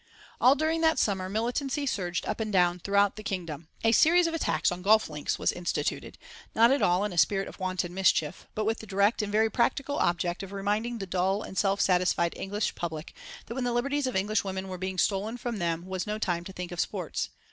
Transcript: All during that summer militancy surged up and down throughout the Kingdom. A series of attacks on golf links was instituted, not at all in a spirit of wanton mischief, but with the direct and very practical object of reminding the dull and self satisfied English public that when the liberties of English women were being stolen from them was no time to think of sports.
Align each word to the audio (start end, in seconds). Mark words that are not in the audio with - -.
All 0.41 0.55
during 0.55 0.81
that 0.81 0.97
summer 0.97 1.29
militancy 1.29 1.85
surged 1.85 2.25
up 2.25 2.39
and 2.39 2.51
down 2.51 2.79
throughout 2.79 3.17
the 3.17 3.23
Kingdom. 3.23 3.67
A 3.83 3.91
series 3.91 4.25
of 4.25 4.33
attacks 4.33 4.71
on 4.71 4.81
golf 4.81 5.07
links 5.11 5.37
was 5.37 5.51
instituted, 5.51 6.17
not 6.55 6.71
at 6.71 6.81
all 6.81 7.03
in 7.05 7.13
a 7.13 7.19
spirit 7.19 7.47
of 7.47 7.59
wanton 7.59 7.93
mischief, 7.93 8.47
but 8.55 8.65
with 8.65 8.79
the 8.79 8.87
direct 8.87 9.21
and 9.21 9.31
very 9.31 9.51
practical 9.51 9.97
object 9.97 10.41
of 10.41 10.53
reminding 10.53 10.97
the 10.97 11.05
dull 11.05 11.43
and 11.43 11.55
self 11.55 11.79
satisfied 11.81 12.33
English 12.35 12.73
public 12.73 13.13
that 13.45 13.53
when 13.53 13.63
the 13.63 13.71
liberties 13.71 14.07
of 14.07 14.15
English 14.15 14.43
women 14.43 14.69
were 14.69 14.79
being 14.79 14.97
stolen 14.97 15.37
from 15.37 15.57
them 15.59 15.85
was 15.85 16.07
no 16.07 16.17
time 16.17 16.43
to 16.45 16.51
think 16.51 16.71
of 16.71 16.79
sports. 16.79 17.29